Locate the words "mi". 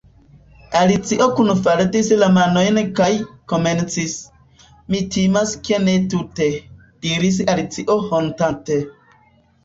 4.95-5.01